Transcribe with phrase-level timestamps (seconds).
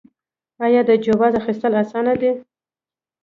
[0.65, 2.31] آیا د جواز اخیستل اسانه دي؟